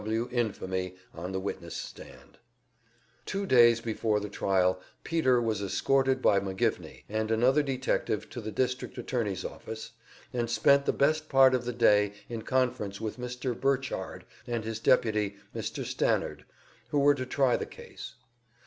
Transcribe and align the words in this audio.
W. 0.03 0.23
W. 0.25 0.35
infamy 0.35 0.95
on 1.13 1.31
the 1.31 1.39
witness 1.39 1.75
stand. 1.75 2.39
Two 3.27 3.45
days 3.45 3.81
before 3.81 4.19
the 4.19 4.31
trial 4.31 4.81
Peter 5.03 5.39
was 5.39 5.61
escorted 5.61 6.23
by 6.23 6.39
McGivney 6.39 7.03
and 7.07 7.29
another 7.29 7.61
detective 7.61 8.27
to 8.31 8.41
the 8.41 8.51
district 8.51 8.97
attorney's 8.97 9.45
office, 9.45 9.91
and 10.33 10.49
spent 10.49 10.87
the 10.87 10.91
best 10.91 11.29
part 11.29 11.53
of 11.53 11.65
the 11.65 11.71
day 11.73 12.13
in 12.29 12.41
conference 12.41 12.99
with 12.99 13.19
Mr. 13.19 13.53
Burchard 13.53 14.25
and 14.47 14.63
his 14.63 14.79
deputy, 14.79 15.35
Mr. 15.55 15.85
Stannard, 15.85 16.45
who 16.89 16.97
were 16.97 17.13
to 17.13 17.27
try 17.27 17.55
the 17.55 17.67
case. 17.67 18.15